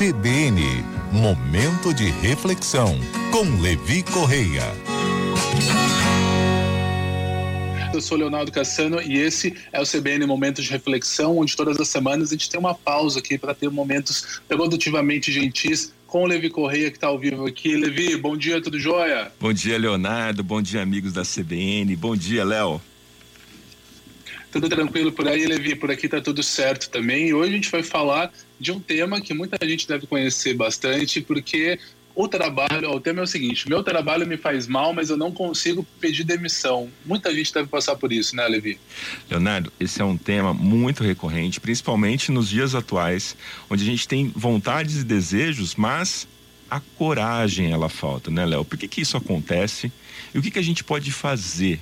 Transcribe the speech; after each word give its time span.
CBN 0.00 0.82
Momento 1.12 1.92
de 1.92 2.08
Reflexão 2.08 2.98
com 3.30 3.60
Levi 3.60 4.02
Correia. 4.02 4.62
Eu 7.92 8.00
sou 8.00 8.16
Leonardo 8.16 8.50
Cassano 8.50 9.02
e 9.02 9.18
esse 9.18 9.54
é 9.70 9.78
o 9.78 9.84
CBN 9.84 10.24
Momento 10.24 10.62
de 10.62 10.70
Reflexão, 10.70 11.36
onde 11.36 11.54
todas 11.54 11.78
as 11.78 11.88
semanas 11.88 12.30
a 12.30 12.32
gente 12.32 12.48
tem 12.48 12.58
uma 12.58 12.74
pausa 12.74 13.18
aqui 13.18 13.36
para 13.36 13.54
ter 13.54 13.68
momentos 13.68 14.40
produtivamente 14.48 15.30
gentis 15.30 15.92
com 16.06 16.22
o 16.22 16.26
Levi 16.26 16.48
Correia, 16.48 16.90
que 16.90 16.96
está 16.96 17.08
ao 17.08 17.18
vivo 17.18 17.44
aqui. 17.44 17.76
Levi, 17.76 18.16
bom 18.16 18.38
dia, 18.38 18.58
tudo 18.58 18.80
jóia? 18.80 19.30
Bom 19.38 19.52
dia, 19.52 19.76
Leonardo. 19.76 20.42
Bom 20.42 20.62
dia, 20.62 20.80
amigos 20.80 21.12
da 21.12 21.24
CBN. 21.24 21.94
Bom 21.94 22.16
dia, 22.16 22.42
Léo. 22.42 22.80
Tudo 24.52 24.68
tranquilo 24.68 25.12
por 25.12 25.28
aí, 25.28 25.46
Levi? 25.46 25.74
Por 25.76 25.90
aqui 25.90 26.08
tá 26.08 26.20
tudo 26.20 26.42
certo 26.42 26.90
também. 26.90 27.28
E 27.28 27.34
hoje 27.34 27.52
a 27.52 27.54
gente 27.54 27.70
vai 27.70 27.82
falar 27.82 28.32
de 28.58 28.72
um 28.72 28.80
tema 28.80 29.20
que 29.20 29.32
muita 29.32 29.56
gente 29.66 29.86
deve 29.86 30.06
conhecer 30.06 30.54
bastante, 30.54 31.20
porque 31.20 31.78
o 32.14 32.26
trabalho, 32.26 32.90
o 32.90 33.00
tema 33.00 33.20
é 33.20 33.22
o 33.22 33.26
seguinte: 33.26 33.68
meu 33.68 33.82
trabalho 33.82 34.26
me 34.26 34.36
faz 34.36 34.66
mal, 34.66 34.92
mas 34.92 35.08
eu 35.10 35.16
não 35.16 35.30
consigo 35.30 35.86
pedir 36.00 36.24
demissão. 36.24 36.90
Muita 37.04 37.32
gente 37.34 37.52
deve 37.54 37.68
passar 37.68 37.96
por 37.96 38.12
isso, 38.12 38.34
né, 38.34 38.46
Levi? 38.46 38.78
Leonardo, 39.30 39.72
esse 39.78 40.02
é 40.02 40.04
um 40.04 40.16
tema 40.16 40.52
muito 40.52 41.02
recorrente, 41.02 41.60
principalmente 41.60 42.32
nos 42.32 42.48
dias 42.48 42.74
atuais, 42.74 43.36
onde 43.68 43.82
a 43.82 43.86
gente 43.86 44.08
tem 44.08 44.32
vontades 44.34 45.00
e 45.00 45.04
desejos, 45.04 45.74
mas 45.76 46.26
a 46.68 46.80
coragem 46.96 47.72
ela 47.72 47.88
falta, 47.88 48.30
né, 48.30 48.44
Léo? 48.44 48.64
Por 48.64 48.78
que, 48.78 48.86
que 48.86 49.00
isso 49.00 49.16
acontece? 49.16 49.92
E 50.34 50.38
o 50.38 50.42
que, 50.42 50.50
que 50.50 50.58
a 50.58 50.62
gente 50.62 50.84
pode 50.84 51.10
fazer 51.10 51.80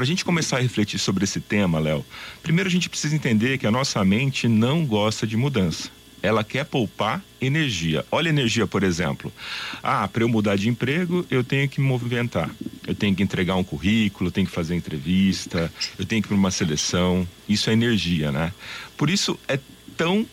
para 0.00 0.04
a 0.04 0.06
gente 0.06 0.24
começar 0.24 0.56
a 0.56 0.60
refletir 0.60 0.98
sobre 0.98 1.24
esse 1.24 1.42
tema, 1.42 1.78
Léo, 1.78 2.02
primeiro 2.42 2.66
a 2.66 2.72
gente 2.72 2.88
precisa 2.88 3.14
entender 3.14 3.58
que 3.58 3.66
a 3.66 3.70
nossa 3.70 4.02
mente 4.02 4.48
não 4.48 4.86
gosta 4.86 5.26
de 5.26 5.36
mudança. 5.36 5.90
Ela 6.22 6.42
quer 6.42 6.64
poupar 6.64 7.22
energia. 7.38 8.02
Olha 8.10 8.30
energia, 8.30 8.66
por 8.66 8.82
exemplo. 8.82 9.30
Ah, 9.82 10.08
para 10.08 10.22
eu 10.22 10.28
mudar 10.30 10.56
de 10.56 10.70
emprego, 10.70 11.26
eu 11.30 11.44
tenho 11.44 11.68
que 11.68 11.82
me 11.82 11.86
movimentar. 11.86 12.50
Eu 12.86 12.94
tenho 12.94 13.14
que 13.14 13.22
entregar 13.22 13.56
um 13.56 13.62
currículo, 13.62 14.28
eu 14.28 14.32
tenho 14.32 14.46
que 14.46 14.52
fazer 14.54 14.74
entrevista, 14.74 15.70
eu 15.98 16.06
tenho 16.06 16.22
que 16.22 16.28
ir 16.28 16.30
para 16.30 16.36
uma 16.38 16.50
seleção. 16.50 17.28
Isso 17.46 17.68
é 17.68 17.74
energia, 17.74 18.32
né? 18.32 18.54
Por 18.96 19.10
isso 19.10 19.38
é 19.46 19.60
tão 19.98 20.26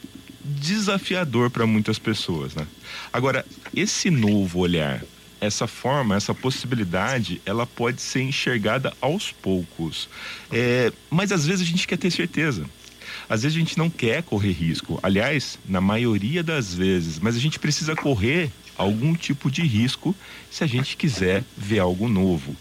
desafiador 0.45 1.49
para 1.49 1.67
muitas 1.67 1.99
pessoas, 1.99 2.55
né? 2.55 2.65
Agora, 3.11 3.45
esse 3.75 4.09
novo 4.09 4.59
olhar 4.59 5.03
essa 5.39 5.67
forma, 5.67 6.15
essa 6.15 6.33
possibilidade, 6.33 7.41
ela 7.45 7.65
pode 7.65 8.01
ser 8.01 8.21
enxergada 8.21 8.93
aos 9.01 9.31
poucos. 9.31 10.09
É, 10.51 10.91
mas 11.09 11.31
às 11.31 11.45
vezes 11.45 11.61
a 11.61 11.69
gente 11.69 11.87
quer 11.87 11.97
ter 11.97 12.11
certeza. 12.11 12.65
Às 13.29 13.43
vezes 13.43 13.55
a 13.55 13.59
gente 13.59 13.77
não 13.77 13.89
quer 13.89 14.23
correr 14.23 14.51
risco. 14.51 14.99
Aliás, 15.03 15.59
na 15.67 15.81
maioria 15.81 16.41
das 16.41 16.73
vezes, 16.73 17.19
mas 17.19 17.35
a 17.35 17.39
gente 17.39 17.59
precisa 17.59 17.95
correr 17.95 18.51
algum 18.77 19.13
tipo 19.13 19.49
de 19.51 19.63
risco 19.63 20.15
se 20.49 20.63
a 20.63 20.67
gente 20.67 20.95
quiser 20.95 21.43
ver 21.57 21.79
algo 21.79 22.07
novo. 22.07 22.55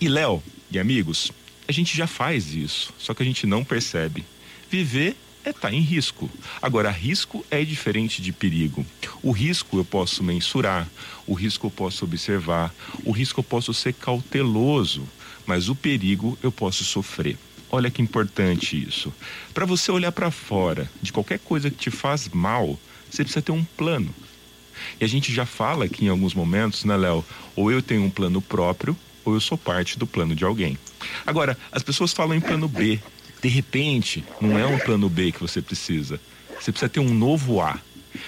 E 0.00 0.08
Léo 0.08 0.42
e 0.70 0.78
amigos, 0.78 1.32
a 1.66 1.72
gente 1.72 1.96
já 1.96 2.06
faz 2.06 2.54
isso, 2.54 2.92
só 2.98 3.12
que 3.12 3.22
a 3.22 3.26
gente 3.26 3.46
não 3.46 3.64
percebe. 3.64 4.24
Viver 4.70 5.16
é 5.44 5.50
estar 5.50 5.68
tá 5.68 5.72
em 5.72 5.80
risco. 5.80 6.30
Agora, 6.60 6.90
risco 6.90 7.44
é 7.50 7.64
diferente 7.64 8.20
de 8.20 8.32
perigo. 8.32 8.84
O 9.22 9.30
risco 9.30 9.78
eu 9.78 9.84
posso 9.84 10.22
mensurar, 10.22 10.88
o 11.26 11.34
risco 11.34 11.66
eu 11.66 11.70
posso 11.70 12.04
observar, 12.04 12.74
o 13.04 13.12
risco 13.12 13.40
eu 13.40 13.44
posso 13.44 13.72
ser 13.72 13.94
cauteloso, 13.94 15.08
mas 15.46 15.68
o 15.68 15.74
perigo 15.74 16.38
eu 16.42 16.52
posso 16.52 16.84
sofrer. 16.84 17.36
Olha 17.70 17.90
que 17.90 18.00
importante 18.00 18.82
isso. 18.82 19.12
Para 19.52 19.66
você 19.66 19.90
olhar 19.90 20.12
para 20.12 20.30
fora 20.30 20.90
de 21.02 21.12
qualquer 21.12 21.38
coisa 21.38 21.70
que 21.70 21.76
te 21.76 21.90
faz 21.90 22.28
mal, 22.28 22.78
você 23.10 23.22
precisa 23.22 23.42
ter 23.42 23.52
um 23.52 23.64
plano. 23.64 24.14
E 25.00 25.04
a 25.04 25.08
gente 25.08 25.32
já 25.32 25.44
fala 25.44 25.84
aqui 25.84 26.04
em 26.04 26.08
alguns 26.08 26.34
momentos, 26.34 26.84
né, 26.84 26.96
Léo? 26.96 27.24
Ou 27.54 27.70
eu 27.70 27.82
tenho 27.82 28.04
um 28.04 28.10
plano 28.10 28.40
próprio, 28.40 28.96
ou 29.24 29.34
eu 29.34 29.40
sou 29.40 29.58
parte 29.58 29.98
do 29.98 30.06
plano 30.06 30.34
de 30.34 30.44
alguém. 30.44 30.78
Agora, 31.26 31.58
as 31.70 31.82
pessoas 31.82 32.12
falam 32.12 32.34
em 32.34 32.40
plano 32.40 32.68
B, 32.68 32.98
de 33.40 33.48
repente, 33.48 34.24
não 34.40 34.58
é 34.58 34.66
um 34.66 34.78
plano 34.78 35.08
B 35.08 35.32
que 35.32 35.40
você 35.40 35.62
precisa. 35.62 36.20
Você 36.60 36.72
precisa 36.72 36.88
ter 36.88 37.00
um 37.00 37.14
novo 37.14 37.60
A. 37.60 37.78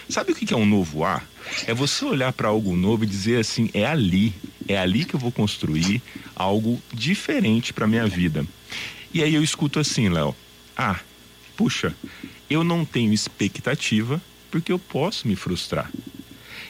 Sabe 0.09 0.33
o 0.33 0.35
que 0.35 0.53
é 0.53 0.57
um 0.57 0.67
novo 0.67 1.05
A? 1.05 1.23
É 1.67 1.75
você 1.75 2.05
olhar 2.05 2.33
para 2.33 2.49
algo 2.49 2.77
novo 2.77 3.05
e 3.05 3.07
dizer 3.07 3.41
assim: 3.41 3.71
é 3.75 3.85
ali, 3.85 4.33
é 4.69 4.79
ali 4.79 5.05
que 5.05 5.15
eu 5.15 5.21
vou 5.21 5.33
construir 5.33 6.01
algo 6.37 6.81
diferente 6.93 7.73
para 7.73 7.87
minha 7.87 8.07
vida. 8.07 8.47
E 9.13 9.23
aí 9.23 9.35
eu 9.35 9.43
escuto 9.43 9.81
assim, 9.81 10.09
Léo: 10.09 10.35
ah, 10.77 11.01
puxa, 11.57 11.95
eu 12.49 12.63
não 12.63 12.85
tenho 12.85 13.13
expectativa 13.13 14.21
porque 14.51 14.71
eu 14.71 14.79
posso 14.79 15.27
me 15.27 15.35
frustrar. 15.35 15.91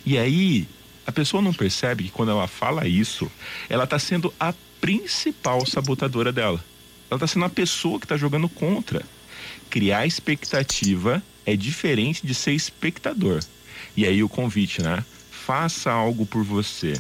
E 0.05 0.17
aí 0.17 0.67
a 1.07 1.13
pessoa 1.13 1.43
não 1.43 1.53
percebe 1.53 2.05
que 2.05 2.11
quando 2.11 2.31
ela 2.31 2.47
fala 2.47 2.87
isso, 2.87 3.31
ela 3.69 3.85
está 3.85 3.99
sendo 3.99 4.33
a 4.39 4.55
principal 4.81 5.67
sabotadora 5.67 6.33
dela. 6.33 6.65
Ela 7.11 7.17
está 7.17 7.27
sendo 7.27 7.45
a 7.45 7.51
pessoa 7.51 7.99
que 7.99 8.05
está 8.05 8.17
jogando 8.17 8.49
contra. 8.49 9.05
Criar 9.69 10.07
expectativa 10.07 11.23
é 11.45 11.57
diferente 11.57 12.25
de 12.25 12.35
ser 12.35 12.53
espectador. 12.53 13.41
E 13.97 14.07
aí 14.07 14.23
o 14.23 14.29
convite, 14.29 14.81
né? 14.81 15.05
Faça 15.31 15.91
algo 15.91 16.25
por 16.25 16.45
você. 16.45 16.95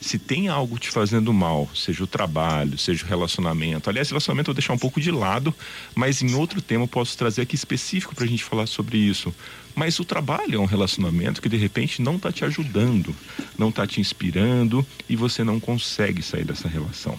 Se 0.00 0.18
tem 0.18 0.46
algo 0.46 0.78
te 0.78 0.90
fazendo 0.90 1.32
mal, 1.32 1.68
seja 1.74 2.04
o 2.04 2.06
trabalho, 2.06 2.78
seja 2.78 3.04
o 3.04 3.08
relacionamento. 3.08 3.90
Aliás, 3.90 4.08
relacionamento 4.08 4.50
eu 4.50 4.54
vou 4.54 4.60
deixar 4.60 4.74
um 4.74 4.78
pouco 4.78 5.00
de 5.00 5.10
lado, 5.10 5.52
mas 5.94 6.22
em 6.22 6.34
outro 6.34 6.62
tema 6.62 6.84
eu 6.84 6.88
posso 6.88 7.18
trazer 7.18 7.42
aqui 7.42 7.56
específico 7.56 8.14
para 8.14 8.24
a 8.24 8.28
gente 8.28 8.44
falar 8.44 8.66
sobre 8.66 8.96
isso. 8.98 9.34
Mas 9.74 9.98
o 9.98 10.04
trabalho 10.04 10.56
é 10.56 10.58
um 10.60 10.66
relacionamento 10.66 11.42
que 11.42 11.48
de 11.48 11.56
repente 11.56 12.00
não 12.00 12.16
está 12.16 12.30
te 12.30 12.44
ajudando, 12.44 13.14
não 13.58 13.70
está 13.70 13.86
te 13.86 14.00
inspirando 14.00 14.86
e 15.08 15.16
você 15.16 15.42
não 15.42 15.58
consegue 15.58 16.22
sair 16.22 16.44
dessa 16.44 16.68
relação. 16.68 17.18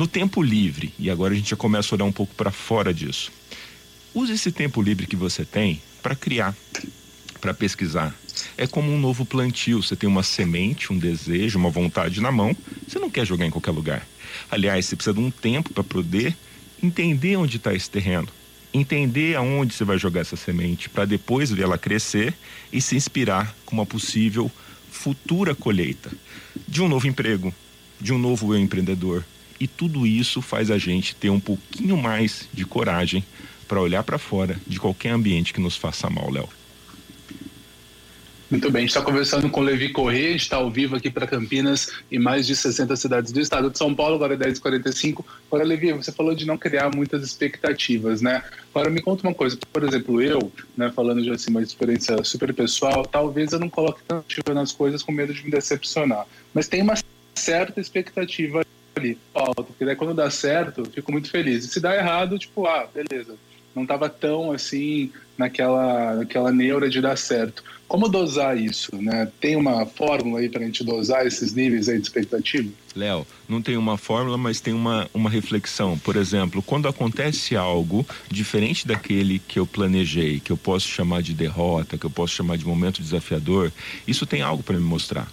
No 0.00 0.08
tempo 0.08 0.42
livre, 0.42 0.94
e 0.98 1.10
agora 1.10 1.34
a 1.34 1.36
gente 1.36 1.50
já 1.50 1.56
começa 1.56 1.94
a 1.94 1.94
olhar 1.94 2.06
um 2.06 2.10
pouco 2.10 2.34
para 2.34 2.50
fora 2.50 2.94
disso. 2.94 3.30
Use 4.14 4.32
esse 4.32 4.50
tempo 4.50 4.80
livre 4.80 5.06
que 5.06 5.14
você 5.14 5.44
tem 5.44 5.82
para 6.02 6.16
criar, 6.16 6.56
para 7.38 7.52
pesquisar. 7.52 8.14
É 8.56 8.66
como 8.66 8.90
um 8.90 8.98
novo 8.98 9.26
plantio. 9.26 9.82
Você 9.82 9.94
tem 9.94 10.08
uma 10.08 10.22
semente, 10.22 10.90
um 10.90 10.98
desejo, 10.98 11.58
uma 11.58 11.68
vontade 11.68 12.18
na 12.22 12.32
mão. 12.32 12.56
Você 12.88 12.98
não 12.98 13.10
quer 13.10 13.26
jogar 13.26 13.44
em 13.44 13.50
qualquer 13.50 13.72
lugar. 13.72 14.08
Aliás, 14.50 14.86
você 14.86 14.96
precisa 14.96 15.12
de 15.12 15.20
um 15.20 15.30
tempo 15.30 15.70
para 15.70 15.84
poder 15.84 16.34
entender 16.82 17.36
onde 17.36 17.58
está 17.58 17.74
esse 17.74 17.90
terreno, 17.90 18.28
entender 18.72 19.36
aonde 19.36 19.74
você 19.74 19.84
vai 19.84 19.98
jogar 19.98 20.22
essa 20.22 20.34
semente, 20.34 20.88
para 20.88 21.04
depois 21.04 21.50
ver 21.50 21.64
ela 21.64 21.76
crescer 21.76 22.32
e 22.72 22.80
se 22.80 22.96
inspirar 22.96 23.54
com 23.66 23.76
uma 23.76 23.84
possível 23.84 24.50
futura 24.90 25.54
colheita 25.54 26.10
de 26.66 26.80
um 26.80 26.88
novo 26.88 27.06
emprego, 27.06 27.52
de 28.00 28.14
um 28.14 28.18
novo 28.18 28.56
empreendedor. 28.56 29.22
E 29.60 29.68
tudo 29.68 30.06
isso 30.06 30.40
faz 30.40 30.70
a 30.70 30.78
gente 30.78 31.14
ter 31.14 31.28
um 31.28 31.38
pouquinho 31.38 31.96
mais 31.96 32.48
de 32.52 32.64
coragem 32.64 33.22
para 33.68 33.80
olhar 33.80 34.02
para 34.02 34.18
fora 34.18 34.56
de 34.66 34.80
qualquer 34.80 35.10
ambiente 35.10 35.52
que 35.52 35.60
nos 35.60 35.76
faça 35.76 36.08
mal, 36.08 36.30
Léo. 36.30 36.48
Muito 38.50 38.68
bem, 38.68 38.80
a 38.80 38.82
gente 38.82 38.90
está 38.90 39.02
conversando 39.02 39.48
com 39.48 39.60
o 39.60 39.62
Levi 39.62 39.90
Corrêa, 39.90 40.34
está 40.34 40.56
ao 40.56 40.68
vivo 40.68 40.96
aqui 40.96 41.08
para 41.08 41.24
Campinas 41.24 41.92
e 42.10 42.18
mais 42.18 42.48
de 42.48 42.56
60 42.56 42.96
cidades 42.96 43.30
do 43.30 43.38
estado 43.38 43.70
de 43.70 43.78
São 43.78 43.94
Paulo, 43.94 44.16
agora 44.16 44.34
é 44.34 44.36
10h45. 44.36 45.24
Agora, 45.46 45.62
Levi, 45.62 45.92
você 45.92 46.10
falou 46.10 46.34
de 46.34 46.44
não 46.44 46.58
criar 46.58 46.90
muitas 46.92 47.22
expectativas, 47.22 48.20
né? 48.20 48.42
Agora, 48.74 48.90
me 48.90 49.00
conta 49.00 49.22
uma 49.24 49.34
coisa, 49.34 49.56
por 49.72 49.84
exemplo, 49.84 50.20
eu, 50.20 50.50
né, 50.76 50.90
falando 50.90 51.22
de 51.22 51.30
assim, 51.30 51.52
uma 51.52 51.62
experiência 51.62 52.24
super 52.24 52.52
pessoal, 52.52 53.06
talvez 53.06 53.52
eu 53.52 53.60
não 53.60 53.68
coloque 53.68 54.00
tanto 54.08 54.26
nas 54.52 54.72
coisas 54.72 55.00
com 55.00 55.12
medo 55.12 55.32
de 55.32 55.44
me 55.44 55.50
decepcionar, 55.52 56.26
mas 56.52 56.66
tem 56.66 56.82
uma 56.82 56.94
certa 57.36 57.80
expectativa 57.80 58.62
ali, 58.94 59.18
alto, 59.34 59.64
porque 59.64 59.84
daí 59.84 59.96
quando 59.96 60.14
dá 60.14 60.30
certo, 60.30 60.84
fico 60.90 61.12
muito 61.12 61.30
feliz. 61.30 61.64
E 61.64 61.68
se 61.68 61.80
dá 61.80 61.96
errado, 61.96 62.38
tipo, 62.38 62.66
ah, 62.66 62.88
beleza, 62.92 63.34
não 63.74 63.82
estava 63.82 64.08
tão 64.08 64.52
assim 64.52 65.12
naquela, 65.38 66.16
naquela 66.16 66.52
neura 66.52 66.88
de 66.88 67.00
dar 67.00 67.16
certo. 67.16 67.62
Como 67.88 68.08
dosar 68.08 68.56
isso? 68.56 68.94
Né? 68.94 69.28
Tem 69.40 69.56
uma 69.56 69.84
fórmula 69.84 70.38
aí 70.38 70.48
para 70.48 70.62
a 70.62 70.64
gente 70.64 70.84
dosar 70.84 71.26
esses 71.26 71.52
níveis 71.52 71.88
aí 71.88 71.96
de 71.96 72.02
expectativa? 72.02 72.70
Léo, 72.94 73.26
não 73.48 73.60
tem 73.60 73.76
uma 73.76 73.96
fórmula, 73.96 74.38
mas 74.38 74.60
tem 74.60 74.72
uma, 74.72 75.08
uma 75.12 75.28
reflexão. 75.28 75.98
Por 75.98 76.14
exemplo, 76.14 76.62
quando 76.62 76.86
acontece 76.86 77.56
algo 77.56 78.06
diferente 78.30 78.86
daquele 78.86 79.40
que 79.40 79.58
eu 79.58 79.66
planejei, 79.66 80.38
que 80.38 80.52
eu 80.52 80.56
posso 80.56 80.86
chamar 80.86 81.22
de 81.22 81.34
derrota, 81.34 81.98
que 81.98 82.06
eu 82.06 82.10
posso 82.10 82.34
chamar 82.34 82.56
de 82.56 82.64
momento 82.64 83.02
desafiador, 83.02 83.72
isso 84.06 84.24
tem 84.24 84.40
algo 84.40 84.62
para 84.62 84.76
me 84.76 84.84
mostrar. 84.84 85.28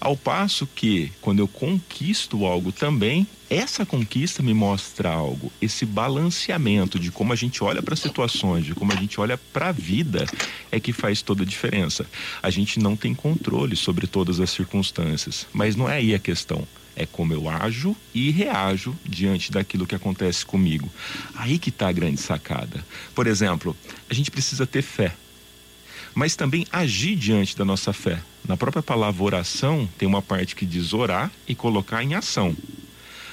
Ao 0.00 0.16
passo 0.16 0.66
que, 0.66 1.12
quando 1.20 1.38
eu 1.38 1.48
conquisto 1.48 2.44
algo 2.44 2.72
também, 2.72 3.26
essa 3.48 3.86
conquista 3.86 4.42
me 4.42 4.54
mostra 4.54 5.10
algo. 5.10 5.52
Esse 5.60 5.86
balanceamento 5.86 6.98
de 6.98 7.10
como 7.10 7.32
a 7.32 7.36
gente 7.36 7.62
olha 7.62 7.82
para 7.82 7.96
situações, 7.96 8.64
de 8.64 8.74
como 8.74 8.92
a 8.92 8.96
gente 8.96 9.20
olha 9.20 9.38
para 9.38 9.68
a 9.68 9.72
vida, 9.72 10.26
é 10.70 10.80
que 10.80 10.92
faz 10.92 11.22
toda 11.22 11.42
a 11.42 11.46
diferença. 11.46 12.06
A 12.42 12.50
gente 12.50 12.78
não 12.78 12.96
tem 12.96 13.14
controle 13.14 13.76
sobre 13.76 14.06
todas 14.06 14.40
as 14.40 14.50
circunstâncias, 14.50 15.46
mas 15.52 15.76
não 15.76 15.88
é 15.88 15.96
aí 15.96 16.14
a 16.14 16.18
questão 16.18 16.66
é 16.96 17.06
como 17.06 17.32
eu 17.32 17.48
ajo 17.48 17.96
e 18.14 18.30
reajo 18.30 18.96
diante 19.04 19.50
daquilo 19.50 19.86
que 19.86 19.94
acontece 19.94 20.46
comigo. 20.46 20.88
Aí 21.34 21.58
que 21.58 21.70
está 21.70 21.88
a 21.88 21.92
grande 21.92 22.20
sacada. 22.20 22.84
Por 23.14 23.26
exemplo, 23.26 23.76
a 24.08 24.14
gente 24.14 24.30
precisa 24.30 24.66
ter 24.66 24.82
fé 24.82 25.14
mas 26.14 26.36
também 26.36 26.66
agir 26.70 27.16
diante 27.16 27.56
da 27.56 27.64
nossa 27.64 27.92
fé. 27.92 28.22
Na 28.46 28.56
própria 28.56 28.82
palavra 28.82 29.24
oração, 29.24 29.88
tem 29.98 30.06
uma 30.06 30.22
parte 30.22 30.54
que 30.54 30.64
diz 30.64 30.92
orar 30.92 31.30
e 31.48 31.54
colocar 31.54 32.02
em 32.04 32.14
ação. 32.14 32.56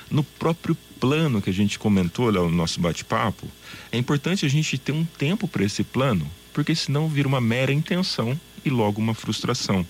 No 0.10 0.24
próprio 0.24 0.76
plano 1.00 1.42
que 1.42 1.50
a 1.50 1.54
gente 1.54 1.78
comentou 1.78 2.32
lá 2.32 2.42
no 2.42 2.50
nosso 2.50 2.80
bate-papo, 2.80 3.48
é 3.92 3.98
importante 3.98 4.46
a 4.46 4.50
gente 4.50 4.78
ter 4.78 4.92
um 4.92 5.06
tempo 5.06 5.48
para 5.48 5.64
esse 5.64 5.84
plano, 5.84 6.30
porque 6.54 6.76
senão 6.76 7.08
vira 7.08 7.28
uma 7.28 7.42
mera 7.42 7.72
intenção 7.72 8.40
e 8.64 8.70
logo 8.70 9.00
uma 9.00 9.14
frustração. 9.14 9.86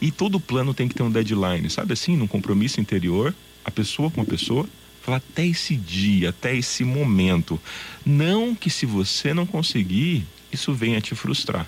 E 0.00 0.10
todo 0.10 0.40
plano 0.40 0.74
tem 0.74 0.88
que 0.88 0.94
ter 0.94 1.02
um 1.02 1.10
deadline, 1.10 1.70
sabe 1.70 1.92
assim, 1.92 2.16
num 2.16 2.26
compromisso 2.26 2.80
interior, 2.80 3.34
a 3.64 3.70
pessoa 3.70 4.10
com 4.10 4.20
a 4.20 4.24
pessoa, 4.24 4.68
falar 5.02 5.18
até 5.18 5.46
esse 5.46 5.74
dia, 5.74 6.30
até 6.30 6.54
esse 6.54 6.84
momento. 6.84 7.60
Não 8.04 8.54
que 8.54 8.68
se 8.68 8.84
você 8.84 9.32
não 9.32 9.46
conseguir, 9.46 10.26
isso 10.52 10.74
venha 10.74 11.00
te 11.00 11.14
frustrar. 11.14 11.66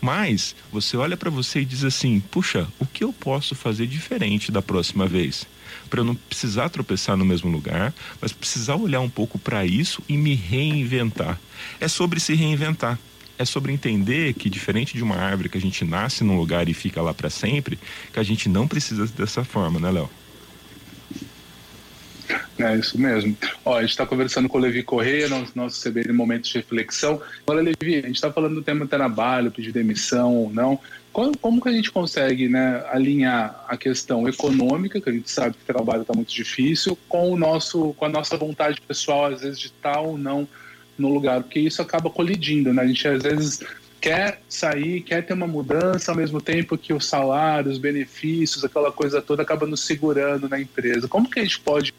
Mas 0.00 0.54
você 0.72 0.96
olha 0.96 1.16
para 1.16 1.30
você 1.30 1.60
e 1.60 1.64
diz 1.64 1.84
assim: 1.84 2.20
puxa, 2.20 2.66
o 2.78 2.86
que 2.86 3.04
eu 3.04 3.12
posso 3.12 3.54
fazer 3.54 3.86
diferente 3.86 4.52
da 4.52 4.62
próxima 4.62 5.06
vez? 5.06 5.46
Para 5.88 6.00
eu 6.00 6.04
não 6.04 6.14
precisar 6.14 6.68
tropeçar 6.68 7.16
no 7.16 7.24
mesmo 7.24 7.50
lugar, 7.50 7.92
mas 8.20 8.32
precisar 8.32 8.76
olhar 8.76 9.00
um 9.00 9.08
pouco 9.08 9.38
para 9.38 9.64
isso 9.64 10.02
e 10.08 10.16
me 10.16 10.34
reinventar. 10.34 11.38
É 11.80 11.88
sobre 11.88 12.20
se 12.20 12.34
reinventar. 12.34 12.98
É 13.36 13.44
sobre 13.44 13.72
entender 13.72 14.32
que, 14.34 14.48
diferente 14.48 14.96
de 14.96 15.02
uma 15.02 15.16
árvore 15.16 15.48
que 15.48 15.58
a 15.58 15.60
gente 15.60 15.84
nasce 15.84 16.22
num 16.22 16.36
lugar 16.36 16.68
e 16.68 16.74
fica 16.74 17.02
lá 17.02 17.12
para 17.12 17.28
sempre, 17.28 17.78
que 18.12 18.20
a 18.20 18.22
gente 18.22 18.48
não 18.48 18.68
precisa 18.68 19.06
dessa 19.08 19.42
forma, 19.42 19.80
né, 19.80 19.90
Léo? 19.90 20.08
É 22.64 22.76
isso 22.76 22.98
mesmo. 22.98 23.36
Ó, 23.62 23.76
a 23.76 23.82
gente 23.82 23.90
está 23.90 24.06
conversando 24.06 24.48
com 24.48 24.56
o 24.56 24.60
Levi 24.60 24.82
Correia, 24.82 25.28
nosso, 25.28 25.52
nosso 25.54 25.86
CBN 25.86 26.14
Momentos 26.14 26.48
de 26.48 26.56
Reflexão. 26.56 27.20
Agora, 27.42 27.60
Levi, 27.60 27.96
a 27.96 28.06
gente 28.06 28.14
está 28.14 28.32
falando 28.32 28.54
do 28.54 28.62
tema 28.62 28.86
trabalho, 28.86 29.50
pedir 29.50 29.70
demissão 29.70 30.34
ou 30.34 30.50
não. 30.50 30.80
Como, 31.12 31.36
como 31.36 31.60
que 31.60 31.68
a 31.68 31.72
gente 31.72 31.92
consegue 31.92 32.48
né, 32.48 32.82
alinhar 32.90 33.64
a 33.68 33.76
questão 33.76 34.26
econômica, 34.26 34.98
que 34.98 35.10
a 35.10 35.12
gente 35.12 35.30
sabe 35.30 35.56
que 35.56 35.62
o 35.62 35.74
trabalho 35.74 36.02
está 36.02 36.14
muito 36.14 36.32
difícil, 36.32 36.96
com, 37.06 37.32
o 37.32 37.36
nosso, 37.36 37.92
com 37.98 38.06
a 38.06 38.08
nossa 38.08 38.34
vontade 38.38 38.80
pessoal, 38.80 39.26
às 39.26 39.42
vezes, 39.42 39.60
de 39.60 39.66
estar 39.66 40.00
ou 40.00 40.16
não 40.16 40.48
no 40.96 41.12
lugar? 41.12 41.42
Porque 41.42 41.60
isso 41.60 41.82
acaba 41.82 42.08
colidindo, 42.08 42.72
né? 42.72 42.82
A 42.82 42.86
gente, 42.86 43.06
às 43.06 43.22
vezes, 43.22 43.60
quer 44.00 44.40
sair, 44.48 45.02
quer 45.02 45.26
ter 45.26 45.34
uma 45.34 45.46
mudança, 45.46 46.12
ao 46.12 46.16
mesmo 46.16 46.40
tempo 46.40 46.78
que 46.78 46.94
o 46.94 47.00
salário, 47.00 47.70
os 47.70 47.78
benefícios, 47.78 48.64
aquela 48.64 48.90
coisa 48.90 49.20
toda 49.20 49.42
acaba 49.42 49.66
nos 49.66 49.80
segurando 49.80 50.48
na 50.48 50.58
empresa. 50.58 51.06
Como 51.06 51.30
que 51.30 51.40
a 51.40 51.42
gente 51.42 51.60
pode 51.60 51.92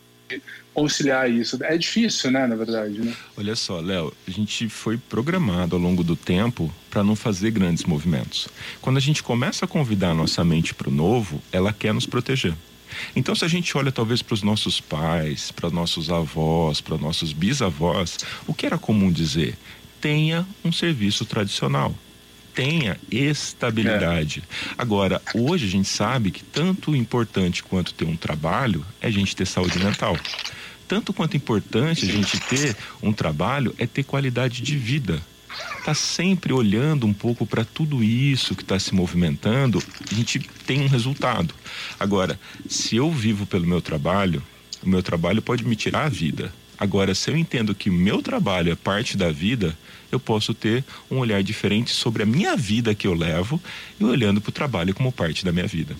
conciliar 0.73 1.29
isso. 1.31 1.57
É 1.63 1.77
difícil, 1.77 2.31
né, 2.31 2.45
na 2.45 2.55
verdade. 2.55 2.99
Né? 2.99 3.13
Olha 3.37 3.55
só, 3.55 3.79
Léo, 3.79 4.13
a 4.27 4.31
gente 4.31 4.67
foi 4.67 4.97
programado 4.97 5.75
ao 5.75 5.81
longo 5.81 6.03
do 6.03 6.15
tempo 6.15 6.73
para 6.89 7.03
não 7.03 7.15
fazer 7.15 7.51
grandes 7.51 7.83
movimentos. 7.85 8.47
Quando 8.81 8.97
a 8.97 9.01
gente 9.01 9.23
começa 9.23 9.65
a 9.65 9.67
convidar 9.67 10.11
a 10.11 10.13
nossa 10.13 10.43
mente 10.43 10.73
para 10.73 10.89
o 10.89 10.93
novo, 10.93 11.41
ela 11.51 11.71
quer 11.71 11.93
nos 11.93 12.05
proteger. 12.05 12.53
Então, 13.15 13.35
se 13.35 13.43
a 13.43 13.47
gente 13.47 13.77
olha 13.77 13.91
talvez 13.91 14.21
para 14.21 14.33
os 14.33 14.43
nossos 14.43 14.79
pais, 14.79 15.51
para 15.51 15.69
nossos 15.69 16.09
avós, 16.09 16.79
para 16.81 16.97
nossos 16.97 17.33
bisavós, 17.33 18.17
o 18.47 18.53
que 18.53 18.65
era 18.65 18.77
comum 18.77 19.11
dizer? 19.11 19.57
Tenha 19.99 20.47
um 20.63 20.71
serviço 20.71 21.25
tradicional 21.25 21.93
tenha 22.55 22.97
estabilidade. 23.11 24.41
É. 24.49 24.73
Agora, 24.77 25.21
hoje 25.35 25.65
a 25.65 25.69
gente 25.69 25.89
sabe 25.89 26.31
que 26.31 26.43
tanto 26.43 26.95
importante 26.95 27.61
quanto 27.61 27.93
ter 27.93 28.05
um 28.05 28.15
trabalho 28.15 28.83
é 29.01 29.07
a 29.07 29.11
gente 29.11 29.35
ter 29.35 29.45
saúde 29.45 29.77
mental. 29.77 30.17
Tanto 30.87 31.11
quanto 31.11 31.35
importante 31.35 32.05
a 32.05 32.11
gente 32.11 32.39
ter 32.39 32.75
um 33.01 33.11
trabalho 33.11 33.75
é 33.77 33.85
ter 33.85 34.03
qualidade 34.03 34.61
de 34.61 34.77
vida. 34.77 35.21
Tá 35.83 35.93
sempre 35.93 36.51
olhando 36.51 37.05
um 37.05 37.13
pouco 37.13 37.45
para 37.45 37.63
tudo 37.63 38.03
isso 38.03 38.55
que 38.55 38.61
está 38.61 38.77
se 38.79 38.93
movimentando, 38.93 39.81
a 40.09 40.13
gente 40.13 40.39
tem 40.65 40.81
um 40.81 40.87
resultado. 40.87 41.53
Agora, 41.99 42.39
se 42.67 42.95
eu 42.95 43.11
vivo 43.11 43.45
pelo 43.45 43.67
meu 43.67 43.81
trabalho, 43.81 44.41
o 44.83 44.89
meu 44.89 45.01
trabalho 45.01 45.41
pode 45.41 45.63
me 45.65 45.75
tirar 45.75 46.05
a 46.05 46.09
vida. 46.09 46.51
Agora, 46.77 47.15
se 47.15 47.29
eu 47.29 47.37
entendo 47.37 47.73
que 47.73 47.89
meu 47.89 48.21
trabalho 48.21 48.71
é 48.71 48.75
parte 48.75 49.15
da 49.15 49.31
vida, 49.31 49.77
eu 50.11 50.19
posso 50.19 50.53
ter 50.53 50.83
um 51.09 51.17
olhar 51.17 51.41
diferente 51.41 51.91
sobre 51.91 52.23
a 52.23 52.25
minha 52.25 52.55
vida 52.55 52.93
que 52.93 53.07
eu 53.07 53.13
levo 53.13 53.61
e 53.99 54.03
olhando 54.03 54.41
para 54.41 54.49
o 54.49 54.53
trabalho 54.53 54.93
como 54.93 55.11
parte 55.11 55.45
da 55.45 55.51
minha 55.51 55.67
vida. 55.67 55.95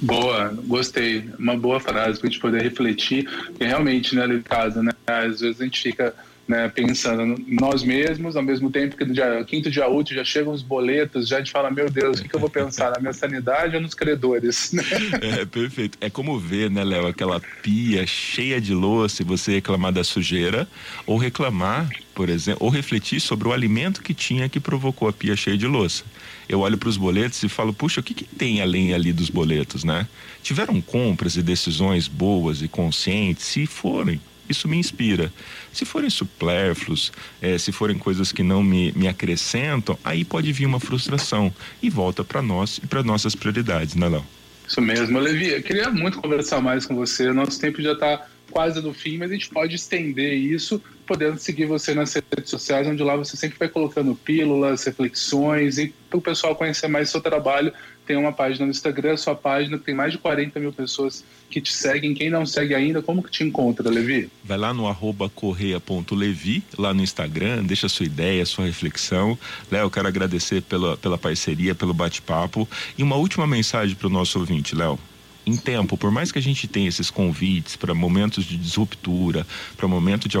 Boa, 0.00 0.48
gostei. 0.66 1.28
Uma 1.38 1.56
boa 1.56 1.78
frase 1.78 2.18
para 2.18 2.28
a 2.28 2.30
gente 2.30 2.40
poder 2.40 2.62
refletir. 2.62 3.28
Porque 3.46 3.64
realmente, 3.64 4.14
né, 4.16 4.42
casa, 4.44 4.82
né? 4.82 4.92
Às 5.06 5.40
vezes 5.40 5.60
a 5.60 5.64
gente 5.64 5.80
fica 5.80 6.14
né, 6.50 6.68
pensando 6.68 7.40
nós 7.46 7.84
mesmos, 7.84 8.34
ao 8.34 8.42
mesmo 8.42 8.72
tempo 8.72 8.96
que 8.96 9.04
no 9.04 9.14
dia, 9.14 9.44
quinto 9.44 9.70
dia 9.70 9.86
útil 9.86 10.16
já 10.16 10.24
chegam 10.24 10.52
os 10.52 10.62
boletos, 10.62 11.28
já 11.28 11.36
a 11.36 11.38
gente 11.38 11.52
fala, 11.52 11.70
meu 11.70 11.88
Deus, 11.88 12.18
o 12.18 12.22
que, 12.22 12.28
que 12.28 12.34
eu 12.34 12.40
vou 12.40 12.50
pensar, 12.50 12.90
na 12.90 12.98
minha 12.98 13.12
sanidade 13.12 13.76
ou 13.76 13.80
nos 13.80 13.94
credores? 13.94 14.72
É, 15.20 15.44
perfeito. 15.44 15.96
É 16.00 16.08
como 16.08 16.38
ver, 16.38 16.70
né, 16.70 16.82
Léo, 16.82 17.06
aquela 17.06 17.40
pia 17.62 18.06
cheia 18.06 18.60
de 18.60 18.74
louça 18.74 19.22
e 19.22 19.24
você 19.24 19.52
reclamar 19.52 19.92
da 19.92 20.02
sujeira, 20.02 20.66
ou 21.06 21.16
reclamar, 21.16 21.88
por 22.14 22.28
exemplo, 22.28 22.64
ou 22.64 22.70
refletir 22.70 23.20
sobre 23.20 23.46
o 23.46 23.52
alimento 23.52 24.02
que 24.02 24.12
tinha 24.12 24.48
que 24.48 24.58
provocou 24.58 25.06
a 25.08 25.12
pia 25.12 25.36
cheia 25.36 25.56
de 25.56 25.66
louça. 25.66 26.04
Eu 26.48 26.60
olho 26.60 26.76
para 26.76 26.88
os 26.88 26.96
boletos 26.96 27.42
e 27.42 27.48
falo, 27.48 27.72
puxa, 27.72 28.00
o 28.00 28.02
que, 28.02 28.14
que 28.14 28.24
tem 28.24 28.60
além 28.60 28.92
ali 28.92 29.12
dos 29.12 29.30
boletos, 29.30 29.84
né? 29.84 30.08
Tiveram 30.42 30.80
compras 30.80 31.36
e 31.36 31.42
decisões 31.42 32.08
boas 32.08 32.62
e 32.62 32.68
conscientes? 32.68 33.44
Se 33.44 33.66
forem, 33.66 34.20
isso 34.50 34.68
me 34.68 34.76
inspira. 34.76 35.32
Se 35.72 35.84
forem 35.84 36.10
supérfluos, 36.10 37.12
é, 37.40 37.56
se 37.58 37.72
forem 37.72 37.98
coisas 37.98 38.32
que 38.32 38.42
não 38.42 38.62
me, 38.62 38.92
me 38.92 39.08
acrescentam, 39.08 39.98
aí 40.04 40.24
pode 40.24 40.52
vir 40.52 40.66
uma 40.66 40.80
frustração 40.80 41.52
e 41.82 41.88
volta 41.88 42.24
para 42.24 42.42
nós 42.42 42.78
e 42.82 42.86
para 42.86 43.02
nossas 43.02 43.34
prioridades, 43.34 43.94
né, 43.94 44.08
Léo? 44.08 44.24
Isso 44.66 44.80
mesmo, 44.80 45.18
Levi. 45.18 45.48
Eu 45.48 45.62
queria 45.62 45.90
muito 45.90 46.20
conversar 46.20 46.60
mais 46.60 46.86
com 46.86 46.94
você. 46.94 47.32
Nosso 47.32 47.60
tempo 47.60 47.82
já 47.82 47.92
está 47.92 48.24
quase 48.50 48.80
no 48.80 48.92
fim, 48.92 49.18
mas 49.18 49.30
a 49.30 49.34
gente 49.34 49.48
pode 49.48 49.74
estender 49.74 50.34
isso, 50.34 50.82
podendo 51.06 51.38
seguir 51.38 51.66
você 51.66 51.94
nas 51.94 52.12
redes 52.12 52.50
sociais, 52.50 52.86
onde 52.86 53.02
lá 53.02 53.16
você 53.16 53.36
sempre 53.36 53.58
vai 53.58 53.68
colocando 53.68 54.14
pílulas, 54.14 54.84
reflexões 54.84 55.78
e 55.78 55.94
para 56.08 56.18
o 56.18 56.20
pessoal 56.20 56.54
conhecer 56.54 56.88
mais 56.88 57.10
seu 57.10 57.20
trabalho 57.20 57.72
tem 58.10 58.16
uma 58.16 58.32
página 58.32 58.66
no 58.66 58.72
Instagram, 58.72 59.16
sua 59.16 59.36
página 59.36 59.78
tem 59.78 59.94
mais 59.94 60.10
de 60.10 60.18
40 60.18 60.58
mil 60.58 60.72
pessoas 60.72 61.24
que 61.48 61.60
te 61.60 61.72
seguem. 61.72 62.12
Quem 62.12 62.28
não 62.28 62.44
segue 62.44 62.74
ainda, 62.74 63.00
como 63.00 63.22
que 63.22 63.30
te 63.30 63.44
encontra, 63.44 63.88
Levi? 63.88 64.28
Vai 64.42 64.58
lá 64.58 64.74
no 64.74 64.88
arroba 64.88 65.28
correia.levi, 65.28 66.64
lá 66.76 66.92
no 66.92 67.04
Instagram, 67.04 67.62
deixa 67.62 67.88
sua 67.88 68.06
ideia, 68.06 68.44
sua 68.44 68.64
reflexão. 68.64 69.38
Léo, 69.70 69.88
quero 69.88 70.08
agradecer 70.08 70.60
pela, 70.62 70.96
pela 70.96 71.16
parceria, 71.16 71.72
pelo 71.72 71.94
bate-papo. 71.94 72.68
E 72.98 73.02
uma 73.04 73.14
última 73.14 73.46
mensagem 73.46 73.94
para 73.94 74.08
o 74.08 74.10
nosso 74.10 74.40
ouvinte, 74.40 74.74
Léo 74.74 74.98
em 75.46 75.56
tempo, 75.56 75.96
por 75.96 76.10
mais 76.10 76.30
que 76.30 76.38
a 76.38 76.42
gente 76.42 76.68
tenha 76.68 76.88
esses 76.88 77.10
convites 77.10 77.74
para 77.74 77.94
momentos 77.94 78.44
de 78.44 78.56
disruptura, 78.56 79.46
para 79.76 79.88
momento 79.88 80.28
de 80.28 80.36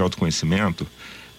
autoconhecimento, 0.00 0.86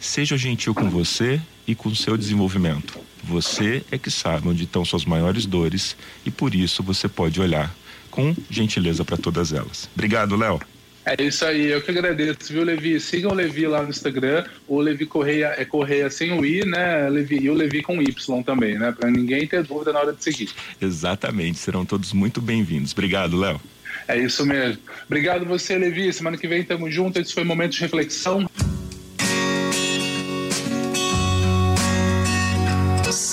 seja 0.01 0.36
gentil 0.36 0.74
com 0.74 0.89
você 0.89 1.39
e 1.67 1.75
com 1.75 1.89
o 1.89 1.96
seu 1.96 2.17
desenvolvimento. 2.17 3.00
Você 3.24 3.84
é 3.91 3.98
que 3.98 4.10
sabe 4.10 4.48
onde 4.48 4.63
estão 4.63 4.84
suas 4.84 5.05
maiores 5.05 5.46
dores 5.46 5.96
e 6.25 6.31
por 6.31 6.55
isso 6.55 6.81
você 6.81 7.08
pode 7.08 7.39
olhar 7.39 7.74
com 8.10 8.36
gentileza 8.50 9.05
para 9.05 9.15
todas 9.15 9.53
elas. 9.53 9.88
Obrigado, 9.93 10.36
Léo. 10.36 10.60
É 11.03 11.24
isso 11.24 11.43
aí, 11.46 11.72
eu 11.72 11.81
que 11.81 11.89
agradeço, 11.89 12.53
viu, 12.53 12.63
Levi? 12.63 13.00
Sigam 13.00 13.31
o 13.31 13.34
Levi 13.34 13.65
lá 13.65 13.81
no 13.81 13.89
Instagram. 13.89 14.46
O 14.67 14.79
Levi 14.79 15.05
Correia 15.05 15.55
é 15.58 15.65
Correia 15.65 16.10
sem 16.12 16.31
o 16.31 16.46
I, 16.46 16.63
né, 16.63 17.10
Levi? 17.10 17.39
E 17.39 17.50
o 17.50 17.55
Levi 17.55 17.81
com 17.81 18.00
Y 18.00 18.43
também, 18.43 18.77
né? 18.77 18.91
Para 18.91 19.10
ninguém 19.10 19.48
ter 19.48 19.63
dúvida 19.63 19.93
na 19.93 20.00
hora 20.00 20.13
de 20.13 20.24
seguir. 20.24 20.51
Exatamente, 20.79 21.58
serão 21.58 21.86
todos 21.86 22.13
muito 22.13 22.39
bem-vindos. 22.39 22.91
Obrigado, 22.91 23.36
Léo. 23.36 23.60
É 24.08 24.17
isso 24.17 24.46
mesmo. 24.46 24.81
Obrigado 25.05 25.46
você, 25.46 25.77
Levi. 25.77 26.12
Semana 26.12 26.38
que 26.38 26.48
vem 26.48 26.63
tamo 26.63 26.89
junto. 26.91 27.20
Esse 27.20 27.34
foi 27.34 27.43
um 27.43 27.48
momento 27.48 27.74
de 27.74 27.81
reflexão. 27.81 28.50